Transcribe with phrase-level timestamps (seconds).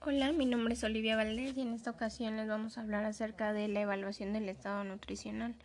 [0.00, 3.52] Hola, mi nombre es Olivia Valdés y en esta ocasión les vamos a hablar acerca
[3.52, 5.56] de la evaluación del estado nutricional.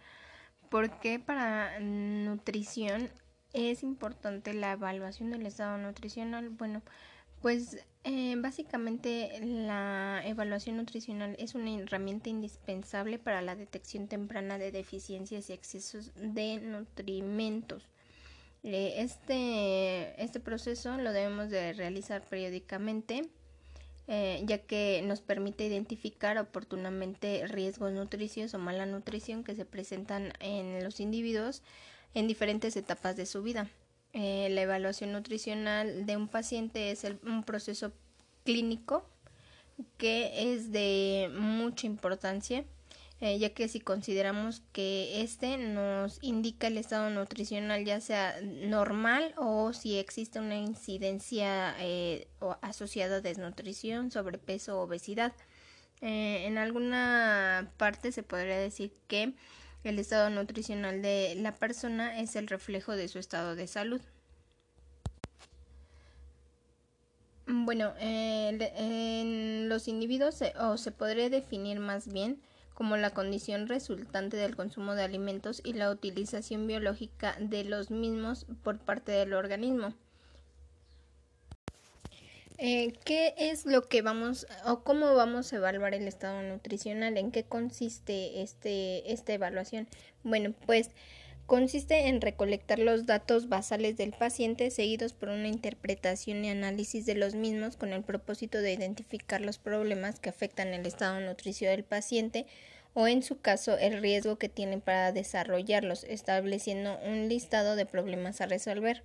[0.69, 3.11] ¿Por qué para nutrición
[3.54, 6.50] es importante la evaluación del estado nutricional?
[6.50, 6.82] Bueno,
[7.43, 14.71] pues eh, básicamente la evaluación nutricional es una herramienta indispensable para la detección temprana de
[14.71, 17.88] deficiencias y excesos de nutrimentos.
[18.63, 23.29] Eh, este, este proceso lo debemos de realizar periódicamente
[24.08, 30.34] eh, ya que nos permite identificar oportunamente riesgos nutricios o mala nutrición que se presentan
[30.39, 31.61] en los individuos
[32.13, 33.70] en diferentes etapas de su vida.
[34.13, 37.91] Eh, la evaluación nutricional de un paciente es un proceso
[38.44, 39.05] clínico
[39.97, 42.66] que es de mucha importancia
[43.23, 49.33] eh, ya que si consideramos que este nos indica el estado nutricional ya sea normal
[49.37, 52.27] o si existe una incidencia eh,
[52.59, 55.31] asociada a desnutrición, sobrepeso o obesidad.
[56.01, 59.35] Eh, en alguna parte se podría decir que
[59.85, 64.02] el estado nutricional de la persona es el reflejo de su estado de salud.
[67.47, 72.41] Bueno, en los individuos o se podría definir más bien
[72.73, 78.45] como la condición resultante del consumo de alimentos y la utilización biológica de los mismos
[78.63, 79.93] por parte del organismo.
[82.57, 87.17] Eh, ¿Qué es lo que vamos o cómo vamos a evaluar el estado nutricional?
[87.17, 89.87] ¿En qué consiste este, esta evaluación?
[90.23, 90.91] Bueno, pues
[91.45, 97.16] consiste en recolectar los datos basales del paciente seguidos por una interpretación y análisis de
[97.16, 101.83] los mismos con el propósito de identificar los problemas que afectan el estado nutricio del
[101.83, 102.45] paciente
[102.94, 108.39] o en su caso el riesgo que tiene para desarrollarlos, estableciendo un listado de problemas
[108.39, 109.03] a resolver.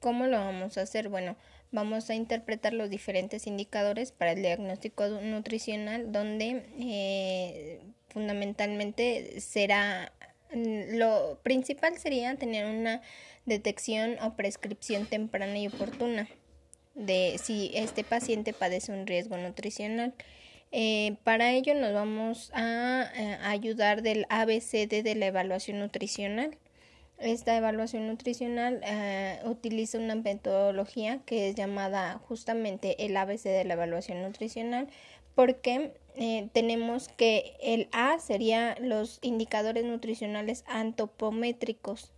[0.00, 1.10] ¿Cómo lo vamos a hacer?
[1.10, 1.36] Bueno,
[1.70, 10.12] vamos a interpretar los diferentes indicadores para el diagnóstico nutricional donde eh, fundamentalmente será
[10.52, 13.00] lo principal sería tener una
[13.46, 16.28] detección o prescripción temprana y oportuna
[16.94, 20.14] de si este paciente padece un riesgo nutricional.
[20.72, 26.56] Eh, para ello nos vamos a, eh, ayudar del ABCD de la evaluación nutricional.
[27.18, 33.74] Esta evaluación nutricional eh, utiliza una metodología que es llamada justamente el ABC de la
[33.74, 34.88] evaluación nutricional
[35.40, 35.94] porque
[36.52, 42.12] tenemos que el A sería los indicadores nutricionales antropométricos,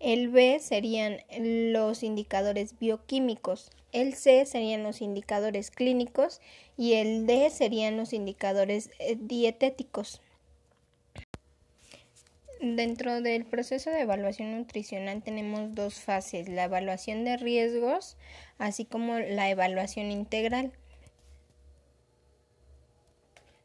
[0.00, 6.40] el B serían los indicadores bioquímicos, el C serían los indicadores clínicos
[6.78, 10.22] y el D serían los indicadores eh, dietéticos.
[12.62, 18.16] Dentro del proceso de evaluación nutricional tenemos dos fases, la evaluación de riesgos,
[18.56, 20.72] así como la evaluación integral.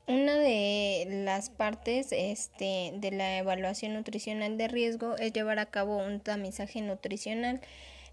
[0.10, 5.98] Una de las partes este, de la evaluación nutricional de riesgo es llevar a cabo
[5.98, 7.62] un tamizaje nutricional.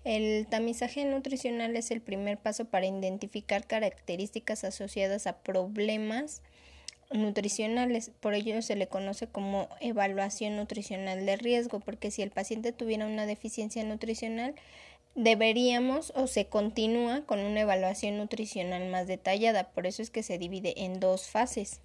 [0.05, 6.43] El tamizaje nutricional es el primer paso para identificar características asociadas a problemas
[7.11, 8.11] nutricionales.
[8.21, 13.07] Por ello se le conoce como evaluación nutricional de riesgo, porque si el paciente tuviera
[13.07, 14.55] una deficiencia nutricional,
[15.15, 19.71] deberíamos o se continúa con una evaluación nutricional más detallada.
[19.71, 21.81] Por eso es que se divide en dos fases.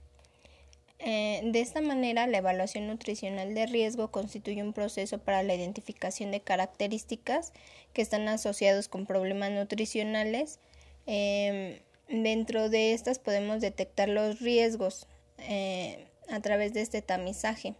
[1.04, 6.32] Eh, de esta manera, la evaluación nutricional de riesgo constituye un proceso para la identificación
[6.32, 7.54] de características
[7.94, 10.60] que están asociados con problemas nutricionales.
[11.08, 15.08] Em, dentro de estas podemos detectar los riesgos
[15.40, 17.74] eh, a través de este tamizaje.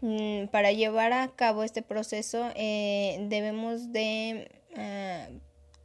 [0.00, 4.48] Mm, para llevar a cabo este proceso eh, debemos de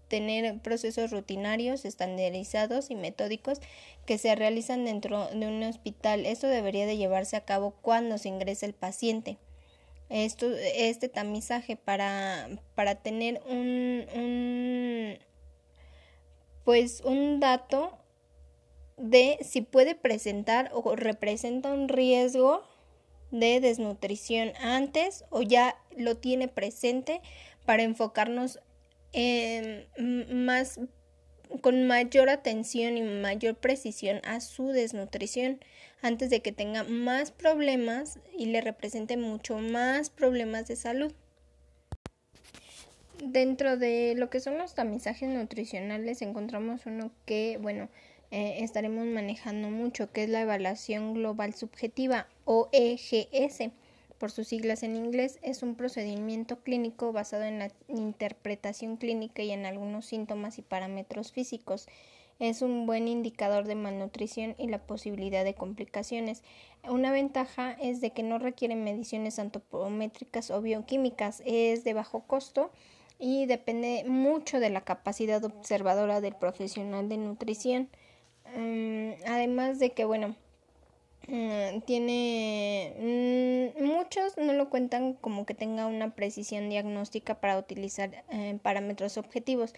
[0.07, 3.59] tener procesos rutinarios, estandarizados y metódicos
[4.05, 6.25] que se realizan dentro de un hospital.
[6.25, 9.37] Esto debería de llevarse a cabo cuando se ingresa el paciente.
[10.09, 15.17] Esto, este tamizaje para, para tener un, un
[16.63, 17.97] pues un dato
[18.97, 22.63] de si puede presentar o representa un riesgo
[23.31, 27.21] de desnutrición antes o ya lo tiene presente
[27.65, 28.59] para enfocarnos
[29.97, 30.79] más
[31.61, 35.59] con mayor atención y mayor precisión a su desnutrición
[36.01, 41.13] antes de que tenga más problemas y le represente mucho más problemas de salud.
[43.23, 47.89] Dentro de lo que son los tamizajes nutricionales encontramos uno que, bueno,
[48.31, 53.71] eh, estaremos manejando mucho, que es la evaluación global subjetiva o EGS
[54.25, 59.51] por sus siglas en inglés, es un procedimiento clínico basado en la interpretación clínica y
[59.51, 61.87] en algunos síntomas y parámetros físicos.
[62.39, 66.41] es un buen indicador de malnutrición y la posibilidad de complicaciones.
[66.89, 72.71] Una ventaja es de que no requiere mediciones antropométricas o bioquímicas, es de bajo costo
[73.19, 77.89] y depende mucho de la capacidad observadora del profesional de nutrición.
[78.55, 80.35] Mm, además de que, bueno,
[81.27, 88.23] mm, tiene mm, muchos no lo cuentan como que tenga una precisión diagnóstica para utilizar
[88.29, 89.73] eh, parámetros objetivos,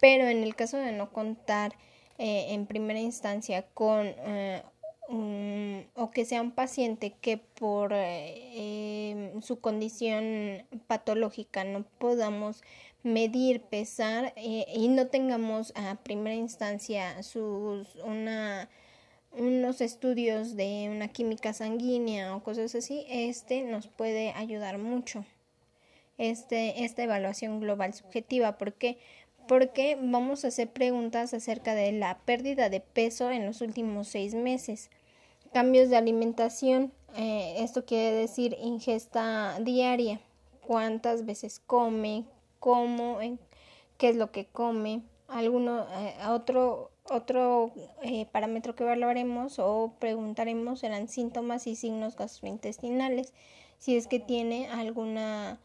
[0.00, 1.74] pero en el caso de no contar
[2.18, 4.62] eh, en primera instancia con eh,
[5.94, 12.62] o que sea un paciente que por em, su condición patológica no podamos
[13.02, 18.70] medir, pesar y no tengamos a primera instancia sus una
[19.36, 25.24] unos estudios de una química sanguínea o cosas así, este nos puede ayudar mucho.
[26.16, 28.98] Este, esta evaluación global subjetiva, ¿por qué?
[29.48, 34.34] Porque vamos a hacer preguntas acerca de la pérdida de peso en los últimos seis
[34.34, 34.90] meses.
[35.52, 40.20] Cambios de alimentación, eh, esto quiere decir ingesta diaria,
[40.66, 42.24] cuántas veces come,
[42.60, 43.18] cómo,
[43.98, 45.02] qué es lo que come.
[45.28, 47.72] Alguno, eh, otro otro
[48.02, 53.32] eh, parámetro que evaluaremos o preguntaremos serán síntomas y signos gastrointestinales.
[53.78, 55.60] Si es que tiene alguna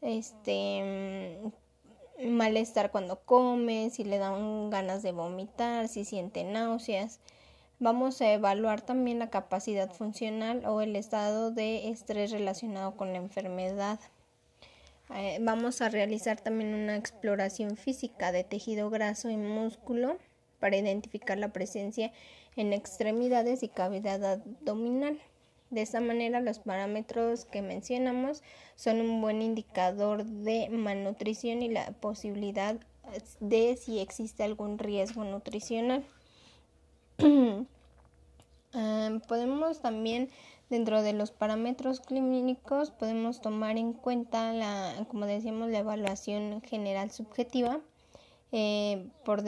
[0.00, 1.42] este
[2.22, 7.20] mm, malestar cuando come, si le dan ganas de vomitar, si siente náuseas.
[7.80, 13.18] Vamos a evaluar también la capacidad funcional o el estado de estrés relacionado con la
[13.18, 13.98] enfermedad.
[15.14, 20.18] Eh, vamos a realizar también una exploración física de tejido graso y músculo
[20.64, 22.10] para identificar la presencia
[22.56, 25.20] en extremidades y cavidad abdominal.
[25.68, 28.42] De esta manera, los parámetros que mencionamos
[28.74, 32.76] son un buen indicador de malnutrición y la posibilidad
[33.40, 36.02] de si existe algún riesgo nutricional.
[38.76, 40.30] Ah, podemos también
[40.70, 47.10] Dentro de los parámetros clínicos podemos tomar en cuenta la, como decíamos, la evaluación general
[47.10, 47.80] subjetiva,
[48.56, 49.42] eh, por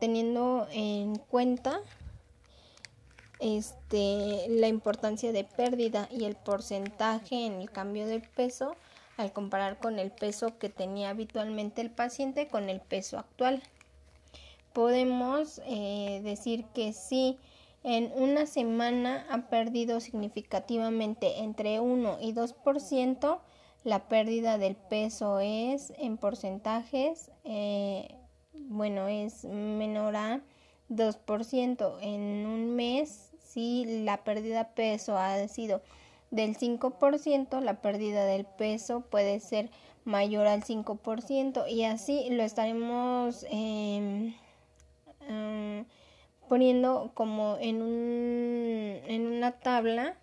[0.00, 1.80] teniendo en cuenta
[3.38, 8.74] este, la importancia de pérdida y el porcentaje en el cambio de peso
[9.16, 13.62] al comparar con el peso que tenía habitualmente el paciente con el peso actual.
[14.72, 17.38] Podemos eh, decir que sí
[17.84, 23.38] en una semana ha perdido significativamente entre 1 y 2%.
[23.86, 28.15] La pérdida del peso es en porcentajes, eh,
[28.68, 30.40] bueno, es menor a
[30.90, 31.98] 2%.
[32.00, 35.82] En un mes, si la pérdida de peso ha sido
[36.30, 39.70] del 5%, la pérdida del peso puede ser
[40.04, 44.32] mayor al 5% y así lo estaremos eh,
[46.48, 50.16] poniendo como en, un, en una tabla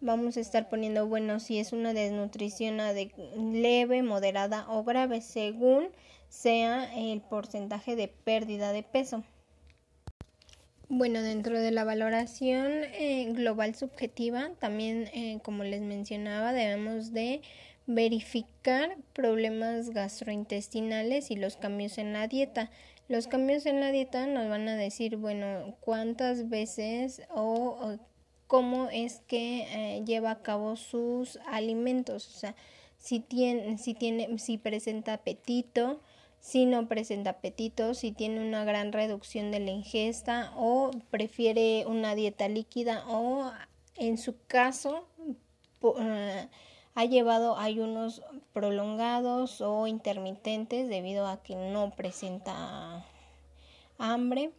[0.00, 5.88] vamos a estar poniendo bueno si es una desnutrición de leve, moderada o grave según
[6.32, 9.22] sea el porcentaje de pérdida de peso.
[10.88, 17.42] Bueno, dentro de la valoración eh, global subjetiva, también eh, como les mencionaba, debemos de
[17.86, 22.70] verificar problemas gastrointestinales y los cambios en la dieta.
[23.08, 27.98] Los cambios en la dieta nos van a decir, bueno, cuántas veces o,
[28.46, 29.66] cómo es que
[29.98, 32.54] eh, lleva a cabo sus alimentos, o sea,
[32.96, 36.00] si tiene, si tiene, si presenta apetito,
[36.42, 42.16] si no presenta apetito, si tiene una gran reducción de la ingesta o prefiere una
[42.16, 43.52] dieta líquida o
[43.96, 45.06] en su caso
[46.00, 46.48] eh,
[46.94, 48.22] ha llevado ayunos
[48.52, 53.06] prolongados o intermitentes debido a que no presenta
[53.98, 54.50] hambre.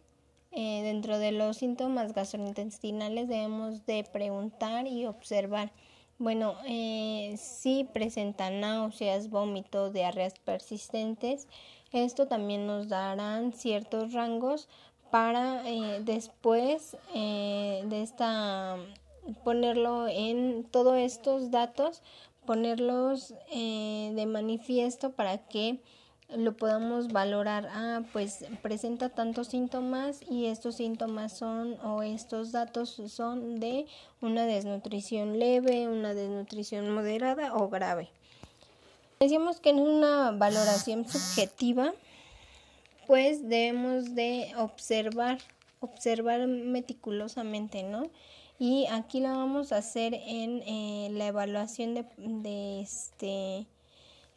[0.52, 5.70] Eh, dentro de los síntomas gastrointestinales debemos de preguntar y observar.
[6.18, 11.48] Bueno, eh, si presenta náuseas, vómitos, diarreas persistentes,
[11.92, 14.68] esto también nos darán ciertos rangos
[15.10, 18.78] para eh, después de esta
[19.42, 22.02] ponerlo en todos estos datos,
[22.46, 25.78] ponerlos eh, de manifiesto para que
[26.36, 27.68] lo podamos valorar.
[27.72, 33.86] Ah, pues presenta tantos síntomas y estos síntomas son o estos datos son de
[34.20, 38.10] una desnutrición leve, una desnutrición moderada o grave.
[39.20, 41.92] Decíamos que en una valoración subjetiva,
[43.06, 45.38] pues debemos de observar,
[45.80, 48.10] observar meticulosamente, ¿no?
[48.58, 53.66] y aquí lo vamos a hacer en eh, la evaluación de, de este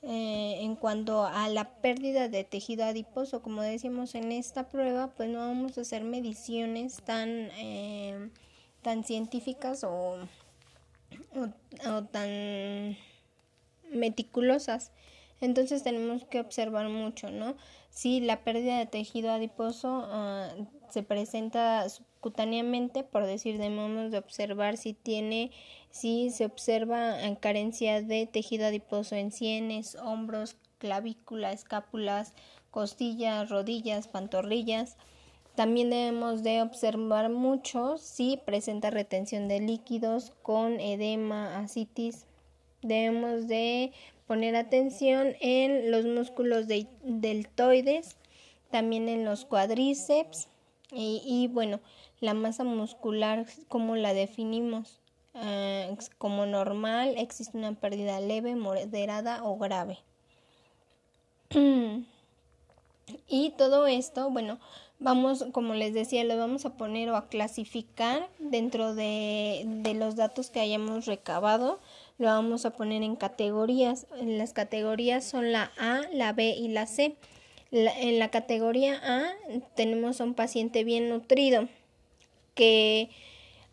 [0.10, 5.28] eh, en cuanto a la pérdida de tejido adiposo, como decíamos en esta prueba, pues
[5.28, 8.30] no vamos a hacer mediciones tan, eh,
[8.82, 10.16] tan científicas o,
[11.36, 12.96] o, tan
[13.92, 14.94] meticulosas.
[15.42, 17.58] Entonces tenemos que observar mucho, ¿no?
[17.90, 20.56] Si la pérdida de tejido adiposo ah,
[20.98, 25.51] se presenta subcutáneamente, por decir, debemos de observar si tiene
[25.92, 32.34] si se observa en carencia de tejido adiposo en sienes, hombros, clavícula, escápulas,
[32.72, 34.98] costillas, rodillas, pantorrillas.
[35.54, 42.25] También debemos de observar mucho si presenta retención de líquidos con edema, asitis.
[42.82, 43.92] Debemos de
[44.25, 48.18] poner atención en los músculos deltoides,
[48.72, 50.50] también en los cuádriceps
[50.91, 51.79] y, y bueno,
[52.20, 55.00] la masa muscular, como la definimos.
[55.36, 60.00] Eh, como normal, existe una pérdida leve, moderada o grave.
[63.27, 64.60] y todo esto, bueno,
[65.00, 70.15] vamos, como les decía, lo vamos a poner o a clasificar dentro de, de los
[70.15, 71.79] datos que hayamos recabado.
[72.17, 74.08] Lo vamos a poner en categorías.
[74.20, 77.15] Las categorías son la A, la B y la C.
[77.72, 79.34] en la categoría A
[79.76, 81.68] tenemos a un paciente bien nutrido
[82.56, 83.10] que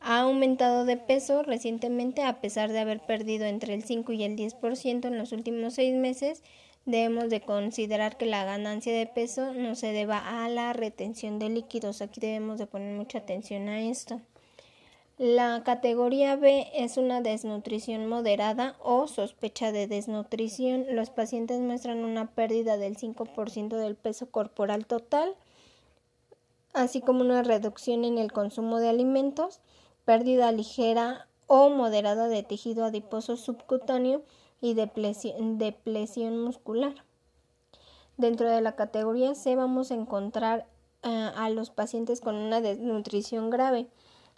[0.01, 4.37] ha aumentado de peso recientemente a pesar de haber perdido entre el 5 y el
[4.37, 6.43] 10% en los últimos seis meses.
[6.85, 11.49] Debemos de considerar que la ganancia de peso no se deba a la retención de
[11.49, 12.03] líquidos.
[12.03, 14.21] Aquí debemos de poner mucha atención a esto.
[15.17, 20.87] La categoría B es una desnutrición moderada o sospecha de desnutrición.
[20.91, 25.37] Los pacientes muestran una pérdida del 5% del peso corporal total,
[26.73, 29.61] así como una reducción en el consumo de alimentos
[30.05, 34.23] pérdida ligera o moderada de tejido adiposo subcutáneo
[34.61, 36.95] y depresión, muscular.
[38.17, 40.67] Dentro de la categoría C vamos a encontrar
[41.03, 43.87] eh, a los pacientes con una desnutrición grave.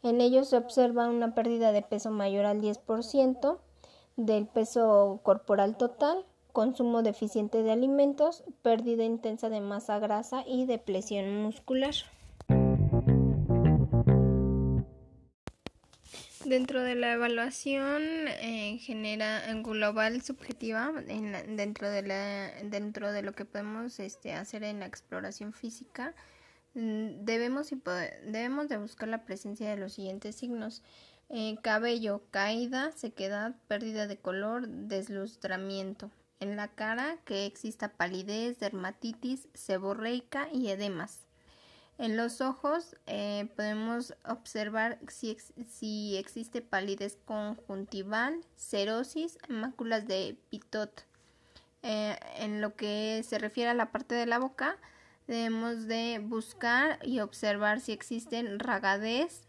[0.03, 3.59] En ellos se observa una pérdida de peso mayor al 10%
[4.17, 11.43] del peso corporal total, consumo deficiente de alimentos, pérdida intensa de masa grasa y depresión
[11.43, 11.95] muscular.
[16.47, 20.93] Dentro de la evaluación eh, genera global subjetiva
[21.49, 26.15] dentro de la dentro de lo que podemos este, hacer en la exploración física
[26.76, 27.83] debemos y
[28.26, 30.83] debemos de buscar la presencia de los siguientes signos.
[31.28, 36.11] Eh, cabello caída sequedad pérdida de color deslustramiento.
[36.38, 41.26] En la cara que exista palidez dermatitis seborreica y edemas.
[41.99, 51.06] En los ojos eh, podemos observar si, si, existe palidez conjuntival, cerosis, máculas de pitot.
[51.83, 54.76] Eh, en lo que se refiere a la parte de la boca,
[55.26, 59.42] debemos de buscar y observar si existen ragadez,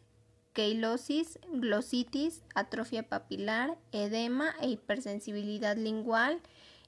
[0.54, 6.42] queilosis, glositis, atrofia papilar, edema e hipersensibilidad lingual,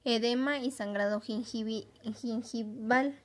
[0.04, 3.16] edema y sangrado gingival.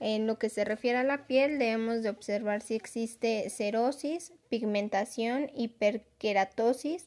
[0.00, 5.50] En lo que se refiere a la piel, debemos de observar si existe cerosis, pigmentación,
[5.54, 7.06] hiperkeratosis,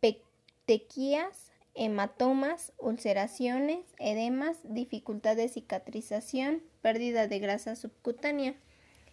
[0.00, 1.47] petequías,
[1.78, 8.54] hematomas, ulceraciones, edemas, dificultad de cicatrización, pérdida de grasa subcutánea.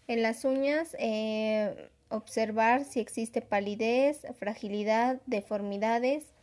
[0.08, 6.36] En las uñas, eh, observar si existe palidez, fragilidad, deformidades,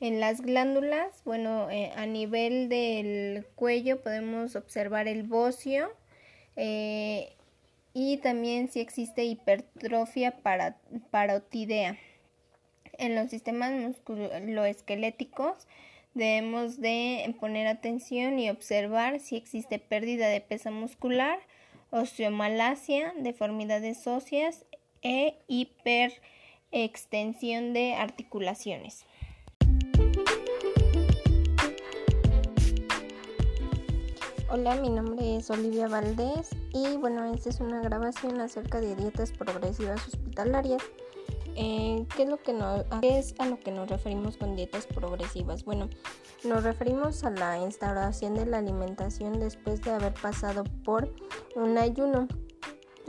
[0.00, 5.92] en las glándulas, bueno, eh, a nivel del cuello podemos observar el bocio
[6.56, 7.36] eh,
[7.92, 10.78] y también si existe hipertrofia para,
[11.10, 11.98] parotidea.
[13.00, 15.66] En los sistemas musculoesqueléticos
[16.12, 21.38] debemos de poner atención y observar si existe pérdida de peso muscular,
[21.88, 24.66] osteomalacia, deformidades óseas
[25.00, 29.06] e hiperextensión de articulaciones.
[34.50, 39.32] Hola, mi nombre es Olivia Valdés y bueno, esta es una grabación acerca de dietas
[39.32, 40.82] progresivas hospitalarias.
[41.56, 42.52] Eh, ¿qué, es lo que
[43.02, 45.64] es a lo que nos referimos con dietas progresivas?
[45.64, 45.88] Bueno,
[46.44, 51.12] nos referimos a la instauración de la alimentación después de haber pasado por
[51.56, 52.28] un ayuno.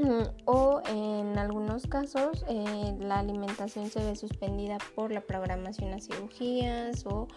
[0.01, 5.99] Mm, o en algunos casos eh, la alimentación se ve suspendida por la programación a
[5.99, 7.27] cirugías o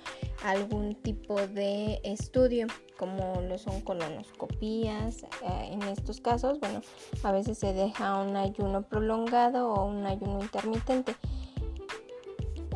[0.43, 2.67] algún tipo de estudio
[2.99, 6.81] como lo son colonoscopías eh, en estos casos bueno
[7.23, 11.15] a veces se deja un ayuno prolongado o un ayuno intermitente.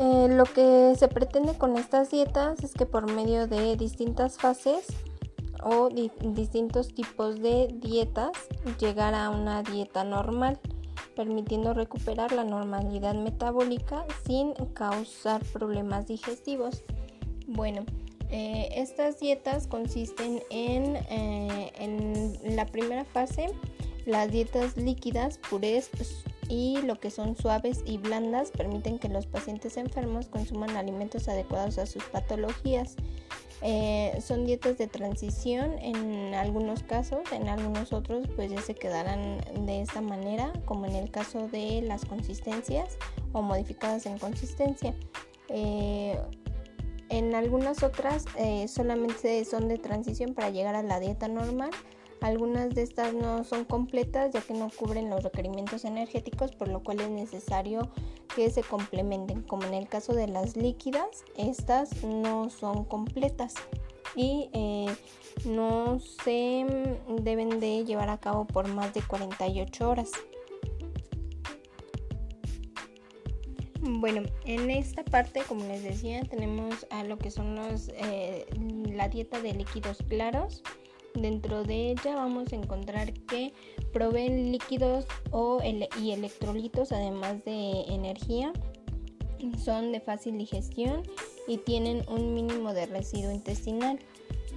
[0.01, 4.87] Eh, lo que se pretende con estas dietas es que por medio de distintas fases
[5.63, 8.33] o distintos tipos de dietas
[8.79, 10.59] llegar a una dieta normal,
[11.17, 16.85] permitiendo recuperar la normalidad metabólica sin causar problemas digestivos.
[17.47, 17.85] Bueno,
[18.31, 23.47] eh, estas dietas consisten en, eh, en la primera fase,
[24.07, 25.91] las dietas líquidas, purés
[26.49, 31.79] y lo que son suaves y blandas permiten que los pacientes enfermos consuman alimentos adecuados
[31.79, 32.97] a sus patologías.
[33.61, 39.41] Eh, son dietas de transición en algunos casos, en algunos otros pues ya se quedarán
[39.67, 42.97] de esta manera, como en el caso de las consistencias
[43.33, 44.95] o modificadas en consistencia.
[45.49, 46.21] Eh,
[47.11, 51.71] en algunas otras eh, solamente son de transición para llegar a la dieta normal.
[52.21, 56.83] Algunas de estas no son completas ya que no cubren los requerimientos energéticos, por lo
[56.83, 57.91] cual es necesario
[58.35, 59.43] que se complementen.
[59.43, 63.55] Como en el caso de las líquidas, estas no son completas
[64.17, 64.87] y eh,
[65.45, 66.67] no se
[67.21, 70.11] deben de llevar a cabo por más de 48 horas.
[73.81, 78.47] Bueno, en esta parte, como les decía, tenemos a lo que son los, eh,
[78.93, 80.63] la dieta de líquidos claros.
[81.15, 83.53] Dentro de ella vamos a encontrar que
[83.93, 85.61] proveen líquidos o
[86.01, 88.53] y electrolitos, además de energía.
[89.63, 91.03] Son de fácil digestión
[91.47, 93.99] y tienen un mínimo de residuo intestinal.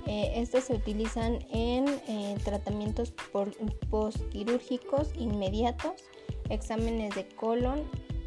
[0.08, 3.14] Eh, estos se utilizan en eh, tratamientos
[3.90, 6.04] postquirúrgicos inmediatos,
[6.50, 7.84] exámenes de colon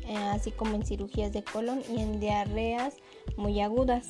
[0.06, 2.96] eh, así como en cirugías de colon y en diarreas
[3.36, 4.06] muy agudas.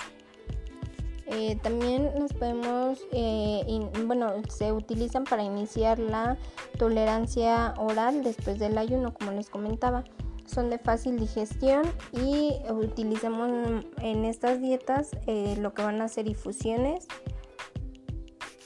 [1.27, 3.63] Eh, también nos podemos, eh,
[4.07, 6.37] bueno, se utilizan para iniciar la
[6.79, 10.05] tolerancia oral después del ayuno, como les comentaba.
[10.47, 15.13] Son de fácil digestión y utilizamos en estas dietas
[15.59, 17.09] lo que van a ser infusiones,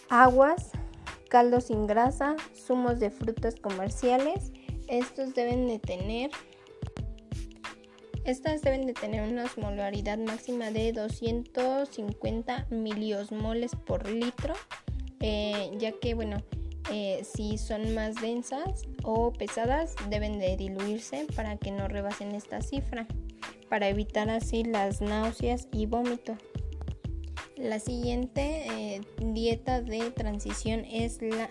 [0.09, 0.73] aguas,
[1.29, 4.53] caldos sin grasa, zumos de frutas comerciales.
[4.89, 6.31] Estos deben de tener
[8.25, 14.55] estas deben de tener una osmolaridad máxima de 250 miliosmoles por litro,
[15.21, 16.43] eh, ya que bueno,
[16.91, 22.63] eh, si son más densas o pesadas deben de diluirse para que no rebasen esta
[22.63, 23.07] cifra,
[23.69, 26.37] para evitar así las náuseas y vómito.
[27.57, 31.49] La siguiente eh, dieta de transición es la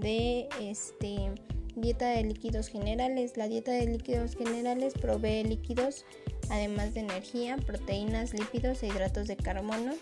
[0.00, 1.30] de este
[1.76, 3.36] Dieta de líquidos generales.
[3.36, 6.06] La dieta de líquidos generales provee líquidos,
[6.48, 9.92] además de energía, proteínas, lípidos e hidratos de carbono.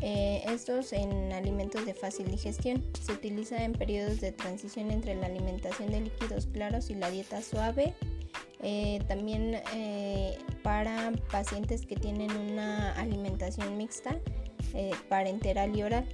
[0.00, 2.82] Eh, estos en alimentos de fácil digestión.
[2.98, 7.42] Se utiliza en periodos de transición entre la alimentación de líquidos claros y la dieta
[7.42, 7.92] suave.
[8.62, 14.18] Eh, también eh, para pacientes que tienen una alimentación mixta,
[15.10, 16.06] parenteral y oral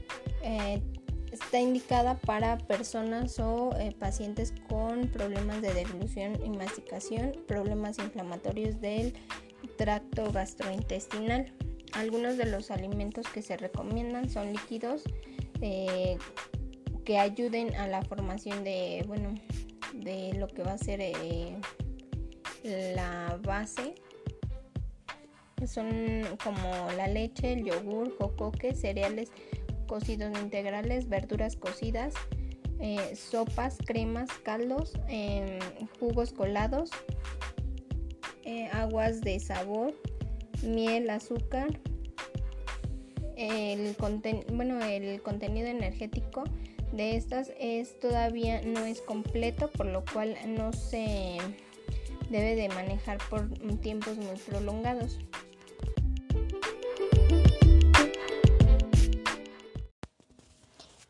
[1.42, 8.81] Está indicada para personas o eh, pacientes con problemas de deglución y masticación, problemas inflamatorios
[8.81, 9.12] del
[9.77, 11.53] tracto gastrointestinal.
[11.92, 15.03] Algunos de los alimentos que se recomiendan son líquidos
[15.61, 16.16] eh,
[17.05, 19.35] que ayuden a la formación de, bueno,
[19.92, 21.55] de lo que va a ser eh,
[22.94, 23.94] la base
[25.66, 29.31] son como la leche, el yogur, jocoque, cereales
[29.87, 32.14] cocidos integrales, verduras cocidas,
[32.79, 35.59] eh, sopas, cremas, caldos, em,
[35.99, 36.90] jugos colados,
[38.44, 39.94] eh, aguas de sabor,
[40.62, 41.81] miel, azúcar.
[43.37, 43.94] El,
[44.53, 46.44] bueno, el contenido energético
[46.92, 51.38] de estas es todavía no es completo, por lo cual no se
[52.31, 55.18] debe de manejar por tiempos muy prolongados.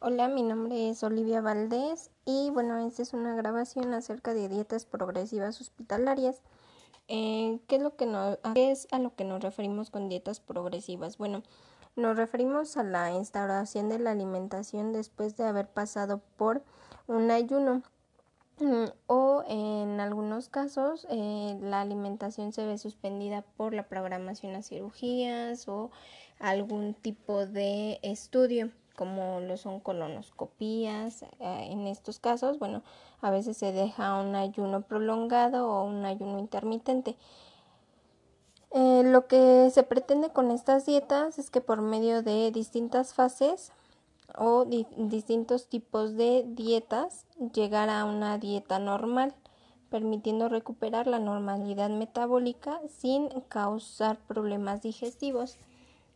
[0.09, 4.85] Hola, mi nombre es Olivia Valdés y bueno, esta es una grabación acerca de dietas
[4.85, 6.43] progresivas hospitalarias.
[7.09, 8.07] Eh, ¿qué, es lo que
[8.55, 11.19] es a lo que nos referimos con dietas progresivas?
[11.19, 11.43] Bueno,
[11.97, 16.63] nos referimos a la instauración de la alimentación después de haber pasado por
[17.09, 17.83] un ayuno
[18.61, 24.63] mm, o en algunos casos eh, la alimentación se ve suspendida por la programación a
[24.63, 25.91] cirugías o
[26.39, 31.23] algún tipo de estudio como lo son colonoscopías.
[31.23, 32.83] Eh, en estos casos, bueno,
[33.21, 37.17] a veces se deja un ayuno prolongado o un ayuno intermitente.
[38.73, 43.73] Eh, lo que se pretende con estas dietas es que por medio de distintas fases
[44.37, 49.35] o distintos tipos de dietas llegar a una dieta normal,
[49.89, 55.59] permitiendo recuperar la normalidad metabólica sin causar problemas digestivos.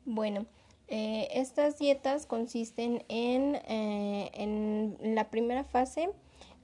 [0.04, 0.46] Bueno,
[0.90, 6.10] eh, estas dietas consisten en, eh, en la primera fase,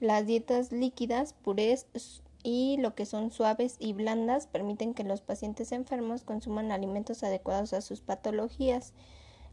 [0.00, 1.86] las dietas líquidas, purés
[2.42, 7.72] y lo que son suaves y blandas permiten que los pacientes enfermos consuman alimentos adecuados
[7.72, 8.92] a sus patologías.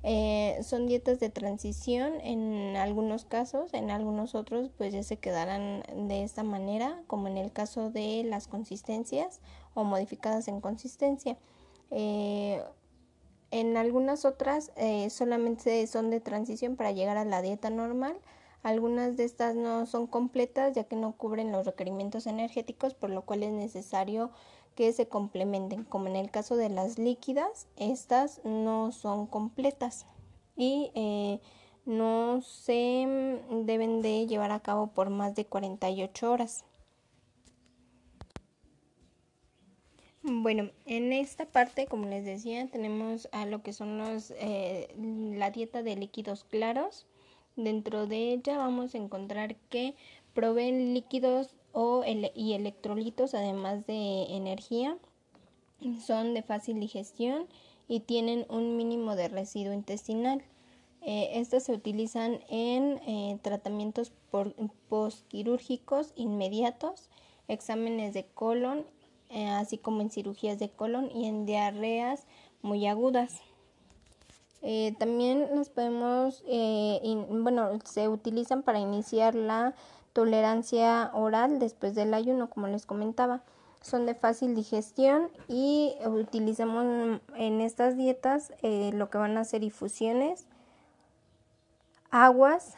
[0.05, 5.83] Eh, son dietas de transición en algunos casos, en algunos otros pues ya se quedarán
[6.07, 9.39] de esta manera, como en el caso de las consistencias
[9.75, 11.37] o modificadas en consistencia.
[11.89, 12.61] Eh,
[13.53, 18.17] en algunas otras eh, solamente son de transición para llegar a la dieta normal.
[18.63, 23.21] Algunas de estas no son completas ya que no cubren los requerimientos energéticos, por lo
[23.21, 24.31] cual es necesario
[24.73, 30.07] que se complementen, como en el caso de las líquidas, estas no son completas
[30.57, 31.39] y eh,
[31.85, 36.65] no se deben de llevar a cabo por más de 48 horas.
[40.25, 45.51] Bueno, en esta parte, como les decía, tenemos a lo que son los, eh, la
[45.51, 47.05] dieta de líquidos claros.
[47.57, 49.95] Dentro de ella vamos a encontrar que
[50.33, 54.97] proveen líquidos o y electrolitos, además de energía,
[55.99, 57.47] son de fácil digestión
[57.89, 60.41] y tienen un mínimo de residuo intestinal.
[61.01, 64.13] Eh, estas se utilizan en eh, tratamientos
[64.87, 67.09] postquirúrgicos inmediatos,
[67.49, 68.85] exámenes de colon,
[69.33, 72.25] eh, así como en cirugías de colon y en diarreas
[72.61, 73.41] muy agudas.
[74.97, 76.41] también nos podemos,
[77.29, 79.75] bueno, se utilizan para iniciar la
[80.13, 83.43] tolerancia oral después del ayuno, como les comentaba.
[83.81, 89.63] Son de fácil digestión y utilizamos en estas dietas eh, lo que van a ser
[89.63, 90.45] infusiones,
[92.09, 92.75] aguas,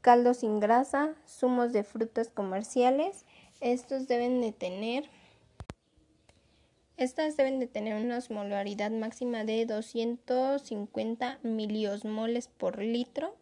[0.00, 3.24] caldos sin grasa, zumos de frutas comerciales.
[3.60, 5.10] Estos deben de tener
[6.96, 13.34] estas deben de tener una osmolaridad máxima de 250 miliosmoles por litro,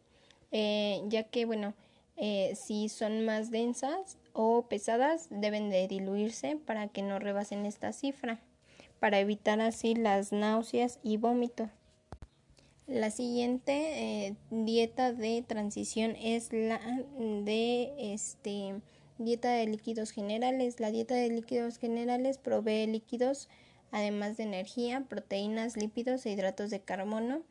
[0.50, 1.74] eh, ya que, bueno,
[2.16, 7.92] eh, si son más densas o pesadas, deben de diluirse para que no rebasen esta
[7.92, 8.40] cifra,
[9.00, 11.68] para evitar así las náuseas y vómito.
[12.86, 16.80] La siguiente eh, dieta de transición es la
[17.18, 18.80] de este
[19.22, 20.80] dieta de líquidos generales.
[20.80, 23.48] La dieta de líquidos generales provee líquidos
[23.92, 27.42] además de energía, proteínas, lípidos e hidratos de carbono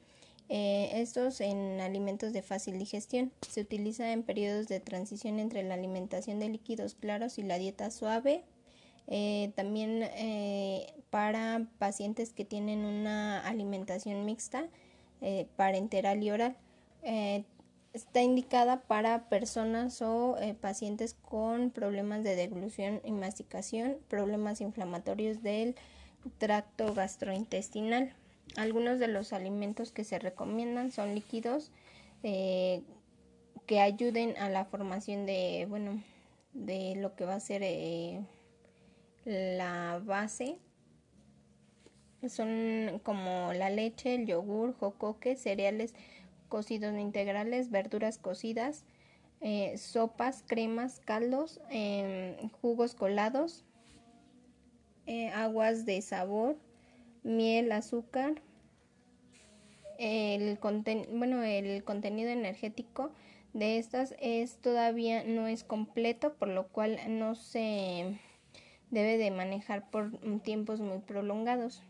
[0.53, 3.31] eh, estos en alimentos de fácil digestión.
[3.47, 7.89] Se utiliza en periodos de transición entre la alimentación de líquidos claros y la dieta
[7.89, 8.43] suave.
[9.07, 14.67] Eh, también eh, para pacientes que tienen una alimentación mixta,
[15.55, 16.57] parenteral y oral.
[17.93, 25.75] Está indicada para personas o pacientes con problemas de deglución y masticación, problemas inflamatorios del
[26.37, 28.13] tracto gastrointestinal.
[28.55, 31.71] Algunos de los alimentos que se recomiendan son líquidos
[32.23, 32.83] eh,
[33.65, 36.03] que ayuden a la formación de, bueno,
[36.53, 38.21] de lo que va a ser eh,
[39.25, 40.57] la base.
[42.27, 45.95] Son como la leche, el yogur, jocoque, cereales
[46.51, 48.83] cocidos integrales, verduras cocidas,
[49.39, 53.65] eh, sopas, cremas, caldos, em, jugos colados,
[55.33, 56.57] aguas de sabor,
[57.23, 58.41] miel, azúcar.
[59.97, 60.59] El,
[61.11, 63.11] bueno, el contenido energético
[63.53, 68.19] de estas es todavía no es completo, por lo cual no se
[68.91, 70.11] debe de manejar por
[70.43, 71.81] tiempos muy prolongados.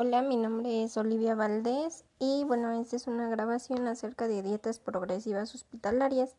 [0.00, 4.78] Hola, mi nombre es Olivia Valdés y bueno, esta es una grabación acerca de dietas
[4.78, 6.36] progresivas hospitalarias.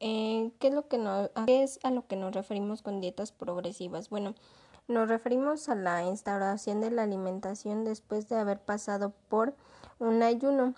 [0.00, 3.32] Eh, ¿qué, es lo que no, ¿Qué es a lo que nos referimos con dietas
[3.32, 4.08] progresivas?
[4.08, 4.34] Bueno,
[4.88, 9.54] nos referimos a la instauración de la alimentación después de haber pasado por
[9.98, 10.72] un ayuno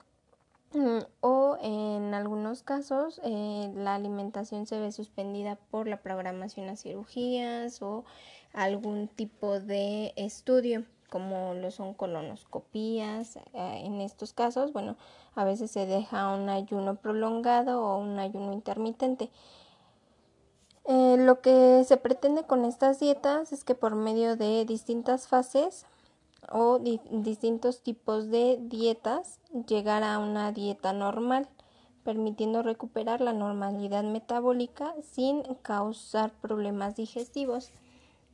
[0.73, 6.75] mm, o en algunos casos eh, la alimentación se ve suspendida por la programación a
[6.75, 8.05] cirugías o
[8.55, 13.37] algún tipo de estudio como lo son colonoscopías.
[13.37, 14.97] Eh, en estos casos, bueno,
[15.35, 19.31] a veces se deja un ayuno prolongado o un ayuno intermitente.
[20.85, 25.85] Eh, lo que se pretende con estas dietas es que por medio de distintas fases
[26.51, 31.47] o distintos tipos de dietas llegar a una dieta normal,
[32.05, 37.71] permitiendo recuperar la normalidad metabólica sin causar problemas digestivos.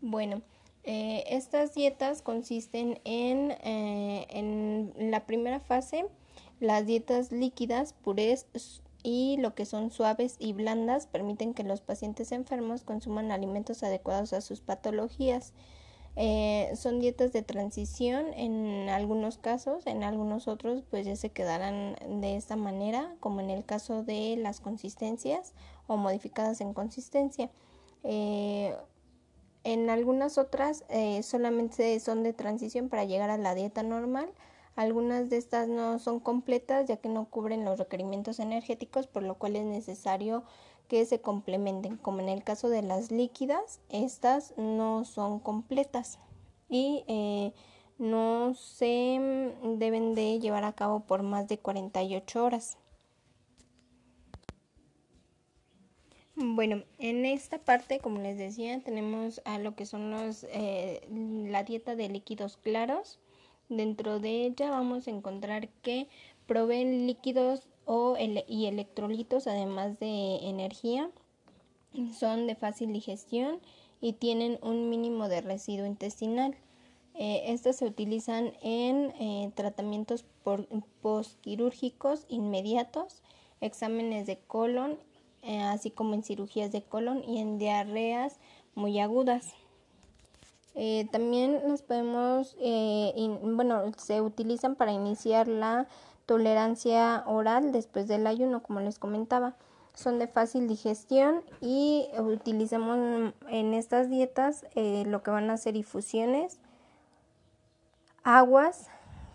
[0.00, 0.42] Bueno,
[0.84, 6.06] eh, estas dietas consisten en, eh, en la primera fase,
[6.60, 8.46] las dietas líquidas, purés
[9.02, 14.32] y lo que son suaves y blandas permiten que los pacientes enfermos consuman alimentos adecuados
[14.32, 15.52] a sus patologías.
[16.16, 21.96] Eh, son dietas de transición en algunos casos, en algunos otros pues ya se quedarán
[22.20, 25.54] de esta manera, como en el caso de las consistencias
[25.86, 27.50] o modificadas en consistencia.
[28.04, 28.76] Eh,
[29.64, 34.30] en algunas otras eh, solamente son de transición para llegar a la dieta normal.
[34.76, 39.36] Algunas de estas no son completas ya que no cubren los requerimientos energéticos, por lo
[39.36, 40.44] cual es necesario
[40.88, 41.96] que se complementen.
[41.96, 46.18] Como en el caso de las líquidas, estas no son completas
[46.68, 47.52] y eh,
[47.98, 52.76] no se deben de llevar a cabo por más de 48 horas.
[56.36, 61.62] Bueno, en esta parte, como les decía, tenemos a lo que son los, eh, la
[61.62, 63.20] dieta de líquidos claros.
[63.68, 66.08] Dentro de ella vamos a encontrar que
[66.46, 68.16] proveen líquidos o
[68.48, 71.08] y electrolitos, además de energía.
[72.18, 73.60] Son de fácil digestión
[74.00, 76.56] y tienen un mínimo de residuo intestinal.
[77.14, 80.24] Eh, estos se utilizan en eh, tratamientos
[81.00, 83.22] postquirúrgicos inmediatos,
[83.60, 84.98] exámenes de colon
[85.44, 88.38] eh, así como en cirugías de colon y en diarreas
[88.74, 89.52] muy agudas.
[90.74, 95.86] Eh, también nos podemos, eh, bueno, se utilizan para iniciar la
[96.26, 99.54] tolerancia oral después del ayuno, como les comentaba.
[99.92, 106.58] Son de fácil digestión y utilizamos en estas dietas lo que van a ser infusiones,
[108.24, 108.88] aguas,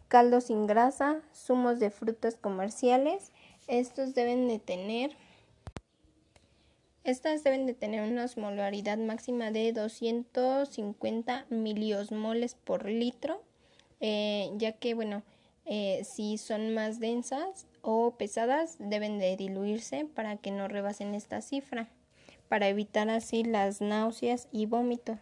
[0.10, 3.32] caldos sin grasa, zumos de frutas comerciales.
[3.68, 5.16] Estos deben de tener
[7.10, 13.42] estas deben de tener una osmolaridad máxima de 250 miliosmoles por litro,
[14.00, 15.24] eh, ya que, bueno,
[15.66, 21.42] eh, si son más densas o pesadas, deben de diluirse para que no rebasen esta
[21.42, 21.90] cifra,
[22.48, 25.20] para evitar así las náuseas y vómito.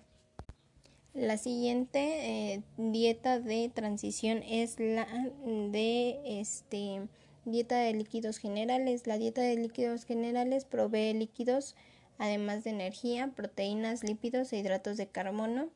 [1.14, 5.08] La siguiente eh, dieta de transición es la
[5.46, 7.08] de este
[7.48, 9.08] Dieta de líquidos generales.
[9.08, 11.78] La dieta de líquidos generales provee líquidos,
[12.18, 15.70] además de energía, proteínas, lípidos e hidratos de carbono.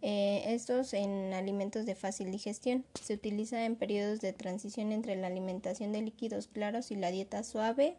[0.00, 2.84] Eh, estos en alimentos de fácil digestión.
[3.00, 7.44] Se utiliza en periodos de transición entre la alimentación de líquidos claros y la dieta
[7.44, 7.94] suave.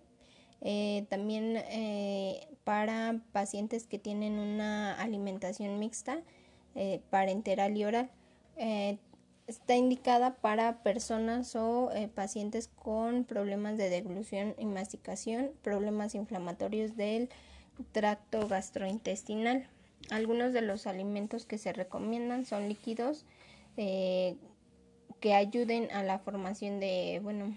[0.59, 6.21] Eh, también eh, para pacientes que tienen una alimentación mixta,
[7.09, 8.09] parenteral y oral
[9.47, 16.95] está indicada para personas o eh, pacientes con problemas de deglución y masticación, problemas inflamatorios
[16.95, 17.29] del
[17.91, 19.67] tracto gastrointestinal.
[20.10, 23.25] Algunos de los alimentos que se recomiendan son líquidos
[23.77, 24.36] eh,
[25.19, 27.56] que ayuden a la formación de, bueno,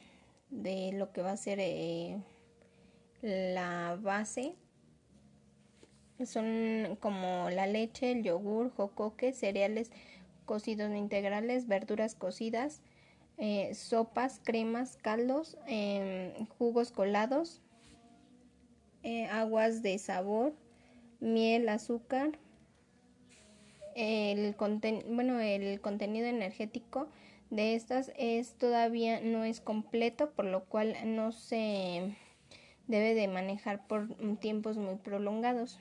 [0.51, 2.19] de lo que va a ser eh,
[3.23, 4.55] la base.
[6.25, 9.91] Son como la leche, el yogur, jocoque, cereales
[10.47, 12.81] cocidos integrales, verduras cocidas,
[13.37, 17.61] eh, sopas, cremas, caldos, em, jugos colados,
[19.03, 20.55] eh, aguas de sabor,
[21.21, 22.39] miel, azúcar.
[23.95, 24.55] El,
[25.09, 27.09] bueno, el contenido energético
[27.51, 32.15] de estas es todavía no es completo, por lo cual no se
[32.87, 35.79] debe de manejar por tiempos muy prolongados.